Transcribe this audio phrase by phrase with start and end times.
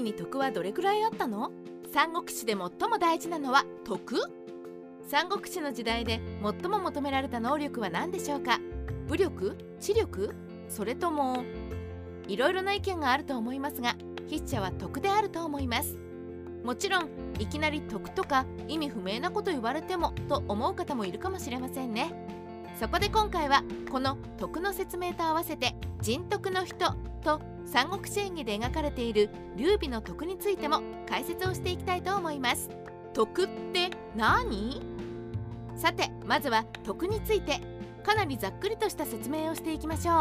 [0.00, 1.50] に徳はどれくらいあったの？
[1.92, 4.20] 三国志で最も大事なのは徳？
[5.06, 8.58] 三国志の時代で最も求められた能力は何でしょうか？
[9.06, 9.56] 武力？
[9.80, 10.34] 知力？
[10.68, 11.44] それとも
[12.26, 13.96] いろいろな意見があると思いますが
[14.28, 15.96] 筆者は徳であると思います。
[16.62, 17.08] もちろん
[17.38, 22.12] いきなり徳とか意味不明なこと言われてもと思う方もいるかもしれませんね。
[22.78, 32.70] そこで今回はこの徳の説明と合わせて人徳の人と三国志演義で描かれている劉備の徳についても解説をしていきたいと思います。
[33.12, 34.82] 徳って何
[35.76, 37.60] さてまずは徳について
[38.02, 40.12] かなりざっくりとした説明をしていきましょ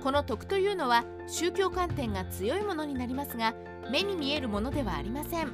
[0.00, 0.02] う。
[0.02, 3.54] この徳というのは宗教観点が強いものになりますが
[3.90, 5.52] 目に見えるものではありません。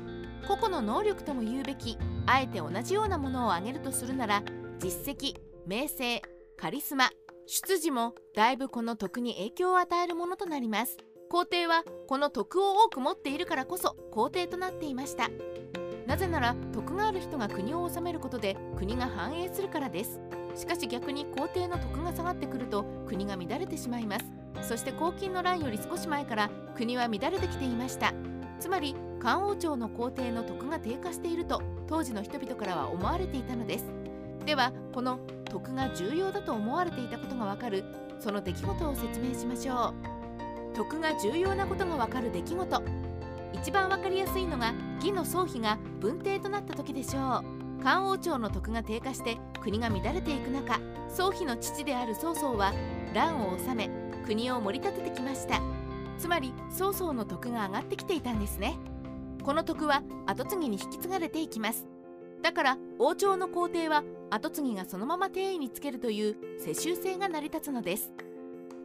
[0.49, 4.43] 個々の能力とも言うべきあえて同じようなものを挙げるとするなら
[4.81, 5.35] 実績
[5.67, 6.23] 名声
[6.57, 7.11] カリスマ
[7.47, 10.97] 出自もだいぶこの徳に影響を与えるものとなります。
[11.31, 15.29] 皇帝はこの徳を多く持っているからこそ皇帝となっていました。
[16.05, 20.21] なぜなら徳がある人が国を治めることで国が繁栄するからです。
[20.57, 24.25] しかし逆に皇帝の徳が下がってくると国が乱れてしまいます。
[24.69, 28.13] そして黄金の乱より少し前から国は乱れてきていました。
[28.59, 33.87] つまり漢王朝の皇帝の徳が低下していると当時の人々からは思われていたのです。
[34.45, 37.85] ではこの徳が重要だと思われていたことがわかる
[38.19, 40.20] その出来事を説明しましょう。
[40.75, 42.83] 徳が重要なことがわかる出来事。
[43.53, 47.43] 一番わかりやすいのが義の宗妃が文帝となった時でしょ
[47.79, 47.83] う。
[47.83, 52.73] 漢王朝の徳が低下して国が乱れていく中宗妃の父である曹操は
[53.15, 53.91] 乱を治め
[54.27, 55.61] 国を盛り立ててきました。
[56.19, 58.77] つまり曹操の徳が上がってきていたんですね。
[59.43, 61.87] この徳は跡継ぎに引き継がれていきます。
[62.43, 68.13] だから王朝の皇帝は跡継ぎがそのまま帝位につけるという世襲制が成り立つのです。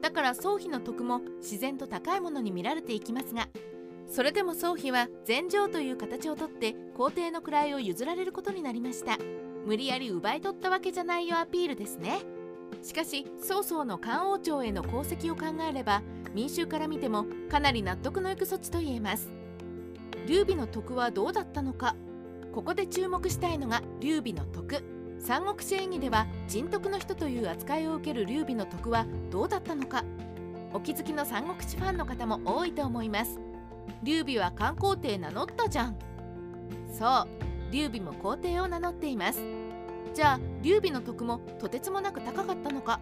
[0.06, 3.50] だから宗妃の徳も自然と高いものに見られていきますが
[4.08, 9.18] それでも宗妃は禅譲という形をとって皇帝の位を譲られることになりました。
[9.66, 12.20] 無理やり奪い取ったわけじゃないよアピールですね。
[12.84, 16.04] しかし曹操の漢王朝への功績を考えれば
[16.36, 19.32] 民衆から見てもかなり納得のいく措置と言えます。
[20.28, 21.96] 劉備の徳はどうだったのか。
[22.54, 24.95] ここで注目したいのが劉備の徳。
[25.26, 30.04] 三国志演義では人徳の人という扱いを受ける劉備の徳はどうだったのか。
[30.72, 33.40] お気づきの三国志ファンの方も多いと思います。
[34.04, 35.96] 劉備は漢皇帝名乗ったじゃん。
[36.96, 37.28] そう。
[37.72, 39.42] 劉備も皇帝を名乗っています。
[40.14, 43.00] じゃあ劉備の徳もとてつもなく高かったのか。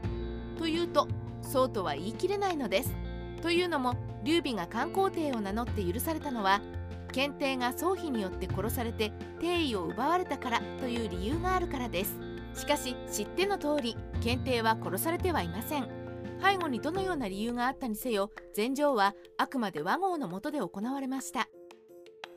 [0.58, 1.10] というと
[1.42, 2.96] そうとは言い切れないのです。
[3.42, 6.62] というのも劉備が漢皇帝を名乗って許されたのは
[7.14, 12.20] 検定が宗妃によって殺されて帝位を奪われたからという理由があるからです。
[12.56, 15.88] しかし知っての通り検定は殺されてはいません。
[16.42, 21.48] 背後にどのような理由があったにせよ禅譲はあくまで和合の下で行われました。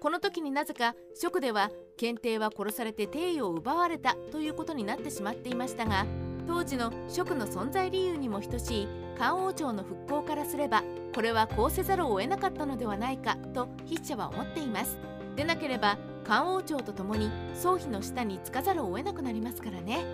[0.00, 6.06] この時になぜか蜀では検定は殺されて帝位を奪われたということになってしまっていましたが
[6.46, 10.82] 当時の蜀の存在理由にも等しい漢王朝の復興からすれば
[11.14, 14.98] これはこうせざるを得なかったのではないかと筆者は思っています。
[15.34, 20.04] でなければ漢王朝と共に宗妃の下につかざるを得なくなりますからね。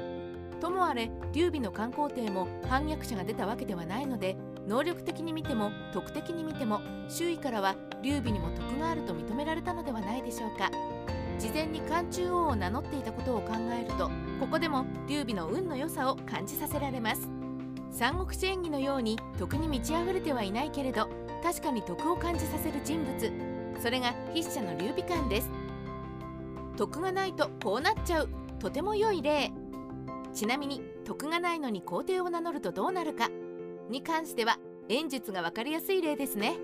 [0.60, 4.36] ともあれ劉備の観光帝も反逆者が出たわけではないので
[4.68, 10.70] 能力的に見ても徳的に見ても周囲からは劉備にも徳があると認められたのではないでしょうか。
[11.38, 14.08] 事前に漢中王を名乗っていたことを考えると
[14.42, 17.30] ここでも劉備の運の良さを感じさせられます。
[17.92, 21.08] 三国志演義のように徳に満ち溢れてはいないけれど
[21.44, 23.32] 確かに徳を感じさせる人物。
[23.80, 25.50] それが筆者の劉備感です。
[26.76, 28.28] 徳がないとこうなっちゃう。
[28.58, 29.52] とても良い例。
[30.34, 33.30] ちなみに徳がないのに皇帝を名乗るとどうなるか。
[33.90, 34.58] に関しては
[34.88, 36.56] 演術が分かりやすい例ですね。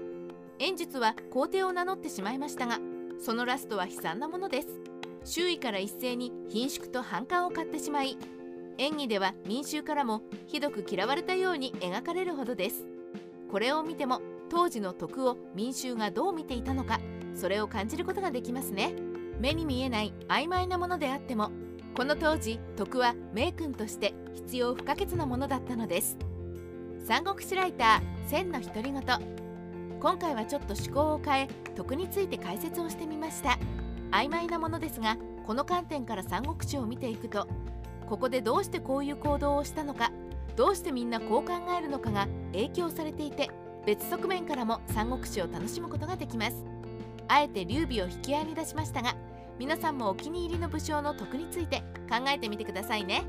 [0.59, 2.81] 演術は皇帝を名乗ってしまいましたが
[3.21, 4.98] そのラストは悲惨なものです。
[5.25, 8.17] 周囲から一斉に貧縮と反感を買ってしまい
[8.79, 12.87] 演技では民衆からもひどく嫌われたように描かれるほどです。
[13.51, 14.21] これを見ても
[14.51, 17.01] 当時の徳を民衆がどう見ていたのか
[17.35, 18.95] それを感じることができますね。
[19.41, 21.51] 目に見えない曖昧なものであっても
[21.95, 26.17] この当時徳は名君として必要不可欠なものだったのです。
[27.05, 29.03] 三国志ライター千の独り言。
[30.01, 33.59] 今回はちょっと趣向を変え徳について解説をしてみました。
[34.11, 35.17] 曖昧なものですが
[35.47, 37.47] この観点から三国志を見ていくと
[38.07, 40.13] ここでどうしてこういう行動をしたのか
[40.57, 43.51] どうしてみんなこう考えるのかが影響されていて
[43.87, 46.65] 別側面からも三国志を楽しむことができます
[47.29, 49.15] あえて劉備を引き合いに出しましたが
[49.59, 53.25] 皆さんもお気に入りの武将の徳について考えてみてくださいね。